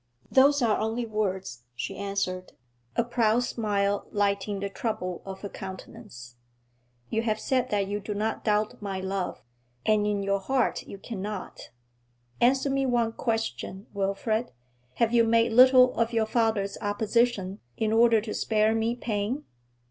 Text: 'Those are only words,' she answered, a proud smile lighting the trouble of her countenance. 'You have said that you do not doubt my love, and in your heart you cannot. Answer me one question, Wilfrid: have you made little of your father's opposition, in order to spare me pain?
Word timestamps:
'Those 0.31 0.63
are 0.63 0.79
only 0.79 1.05
words,' 1.05 1.65
she 1.75 1.95
answered, 1.95 2.53
a 2.95 3.03
proud 3.03 3.43
smile 3.43 4.07
lighting 4.09 4.59
the 4.59 4.67
trouble 4.67 5.21
of 5.27 5.41
her 5.41 5.47
countenance. 5.49 6.37
'You 7.11 7.21
have 7.21 7.39
said 7.39 7.69
that 7.69 7.85
you 7.87 7.99
do 7.99 8.15
not 8.15 8.43
doubt 8.43 8.81
my 8.81 8.99
love, 8.99 9.43
and 9.85 10.07
in 10.07 10.23
your 10.23 10.39
heart 10.39 10.87
you 10.87 10.97
cannot. 10.97 11.69
Answer 12.41 12.71
me 12.71 12.83
one 12.87 13.11
question, 13.13 13.85
Wilfrid: 13.93 14.51
have 14.95 15.13
you 15.13 15.23
made 15.23 15.51
little 15.53 15.93
of 15.93 16.13
your 16.13 16.25
father's 16.25 16.79
opposition, 16.81 17.59
in 17.77 17.93
order 17.93 18.21
to 18.21 18.33
spare 18.33 18.73
me 18.73 18.95
pain? 18.95 19.45